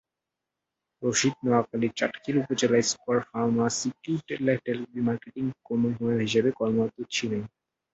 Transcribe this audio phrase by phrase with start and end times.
[1.03, 4.77] রশিদ নোয়াখালীর চাটখিল উপজেলায় স্কয়ার ফার্মাসিউটিক্যালের
[5.07, 7.43] মার্কেটিং কর্মকর্তা হিসেবে কর্মরত ছিলেন।